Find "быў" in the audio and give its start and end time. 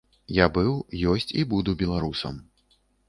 0.55-0.71